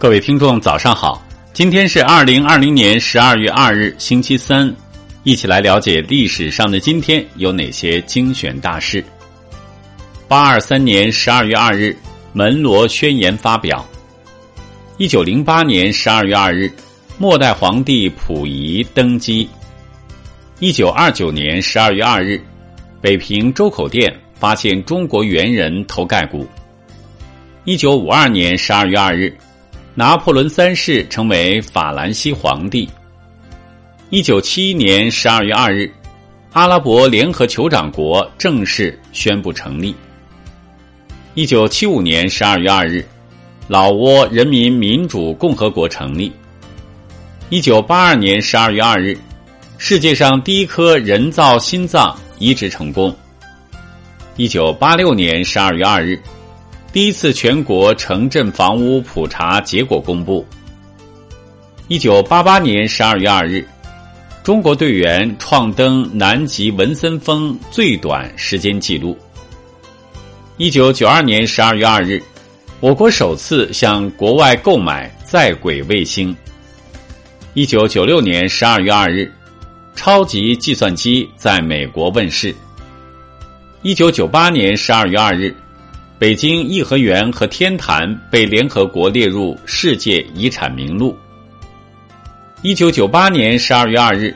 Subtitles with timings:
[0.00, 1.20] 各位听众，早上好！
[1.52, 4.72] 今天是二零二零年十二月二日，星期三，
[5.24, 9.04] 一起来了解历史上的今天有哪些精选大事。
[10.28, 11.96] 八二三年十二月二日，
[12.32, 13.84] 门罗宣言发表。
[14.98, 16.70] 一九零八年十二月二日，
[17.18, 19.48] 末代皇帝溥仪登基。
[20.60, 22.40] 一九二九年十二月二日，
[23.00, 26.46] 北平周口店发现中国猿人头盖骨。
[27.64, 29.36] 一九五二年十二月二日。
[29.98, 32.88] 拿破仑三世成为法兰西皇帝。
[34.10, 35.92] 一九七一年十二月二日，
[36.52, 39.92] 阿拉伯联合酋长国正式宣布成立。
[41.34, 43.04] 一九七五年十二月二日，
[43.66, 46.30] 老挝人民民主共和国成立。
[47.50, 49.18] 一九八二年十二月二日，
[49.78, 53.12] 世界上第一颗人造心脏移植成功。
[54.36, 56.16] 一九八六年十二月二日。
[56.90, 60.44] 第一次全国城镇房屋普查结果公布。
[61.86, 63.62] 一九八八年十二月二日，
[64.42, 69.16] 中国队员创登南极文森峰最短时间纪录。
[70.56, 72.22] 一九九二年十二月二日，
[72.80, 76.34] 我国首次向国外购买在轨卫星。
[77.52, 79.30] 一九九六年十二月二日，
[79.94, 82.54] 超级计算机在美国问世。
[83.82, 85.54] 一九九八年十二月二日。
[86.18, 91.16] 北京颐和园和天坛被联合国列入世界遗产名录。
[92.60, 94.34] 一九九八年十二月二日，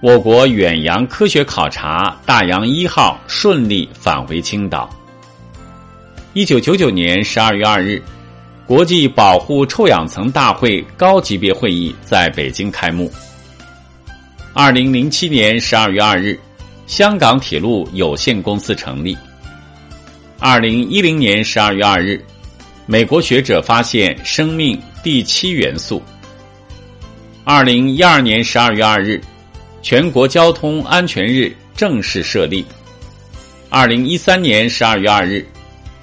[0.00, 4.88] 我国远洋科学考察大洋一号顺利返回青岛。
[6.32, 8.00] 一九九九年十二月二日，
[8.64, 13.10] 国际保护臭氧层大会高级别会议在北京开幕。
[14.52, 16.38] 二零零七年十二月二日，
[16.86, 19.18] 香港铁路有限公司成立。
[20.38, 22.22] 二零一零年十二月二日，
[22.84, 26.02] 美国学者发现生命第七元素。
[27.42, 29.18] 二零一二年十二月二日，
[29.80, 32.62] 全国交通安全日正式设立。
[33.70, 35.42] 二零一三年十二月二日，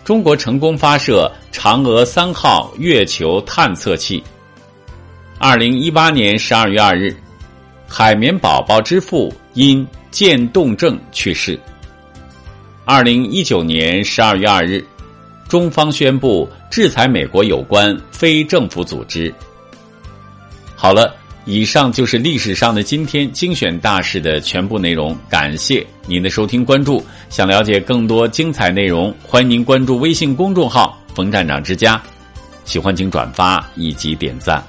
[0.03, 4.21] 中国成功发射嫦娥三号月球探测器。
[5.37, 7.15] 二零一八年十二月二日，
[7.87, 11.57] 海绵宝宝之父因渐冻症去世。
[12.85, 14.83] 二零一九年十二月二日，
[15.47, 19.33] 中方宣布制裁美国有关非政府组织。
[20.75, 25.15] 好了，以上就是历史上的今天精选大事的全部内容。
[25.29, 27.01] 感谢您的收听关注。
[27.29, 32.01] 想了解更多精彩内容，欢迎您关注微信公众号“冯站长之家”。
[32.65, 34.61] 喜欢请转发以及点赞。